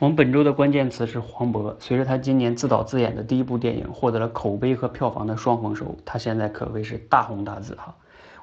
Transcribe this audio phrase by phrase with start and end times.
[0.00, 1.74] 我们本周的关键词是黄渤。
[1.80, 7.96] 随着他今年自导自演的第一部电影获得了口碑和票房的双丰收，他现在可谓是大红大紫哈。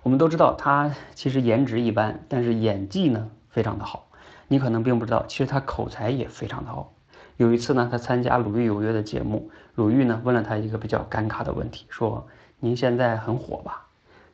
[0.04, 4.06] 我们都知道他其实颜值一般，但是演技呢非常的好。
[4.50, 6.92] 你可能并不知道，其实他口才也非常的好。
[7.38, 12.28] 有一次呢，他参加《鲁豫有约》的节目，鲁豫呢问了他一个比较尴尬的问题，说
[12.60, 13.86] ：“您现在很火吧？”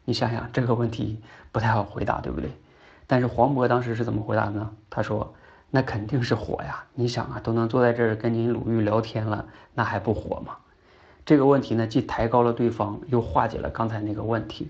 [0.05, 2.49] 你想想这个问题不太好回答，对不对？
[3.05, 4.71] 但是黄渤当时是怎么回答的呢？
[4.89, 5.35] 他说。
[5.73, 6.83] 那肯定是火呀！
[6.93, 10.57] 你想啊，都能坐在这儿跟您鲁豫聊天了，那还不火吗？
[11.25, 14.69] 这个问题呢，既抬高了对方，又化解了刚才那个问题。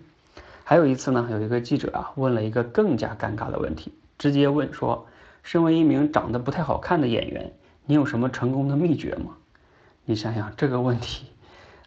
[0.63, 5.07] 还有一次呢，有一个记者啊，问了一个更加尴尬的问题，直接问说
[5.41, 7.51] ：“身为一名长得不太好看的演员，
[7.87, 9.31] 你有什么成功的秘诀吗？”
[10.05, 11.25] 你想想这个问题，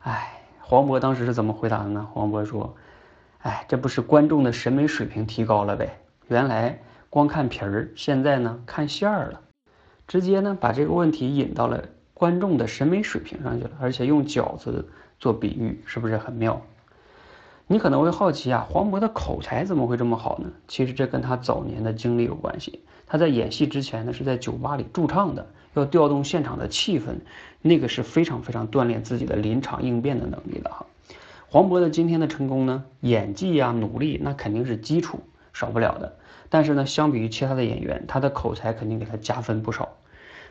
[0.01, 2.09] 哎，黄渤当时是怎么回答的呢？
[2.13, 2.75] 黄渤说
[3.43, 6.01] ：“哎，这不是观众的审美水平提高了呗？
[6.27, 6.81] 原来。”
[7.15, 9.41] 光看皮儿，现在呢看馅儿了，
[10.09, 14.89] 直接呢把这个问题引到了观众的审美水平上去了，而且用饺子
[15.21, 16.61] 做比喻，是不是很妙？
[17.69, 20.51] 你可能会好奇啊，黄渤的口才怎么会这么好呢？
[20.67, 22.81] 其实这跟他早年的经历有关系。
[23.07, 27.15] 他在演戏之前呢是在酒吧里驻唱的，要调动现场的气氛，
[27.63, 30.85] 那个是非常非常锻炼自己的临场应变的能力的哈。
[31.47, 35.21] 黄渤的今天的成功呢，演技啊努力那肯定是基础，
[35.53, 36.13] 少不了的。
[36.55, 39.97] 但是呢，相比于其他的演员，他的口才肯定给他加分不少。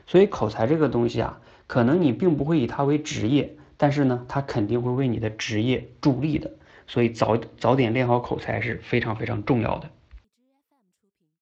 [0.05, 6.51] 所以口才这个东西啊，可能你并不会以它为职业，但是呢，它肯定会为你的职业助力的。
[6.87, 9.89] 所以早早点练好口才是非常非常重要的。